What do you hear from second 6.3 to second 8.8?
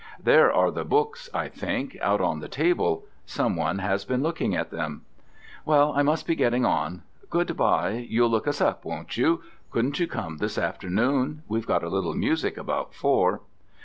getting on. Good bye, you'll look us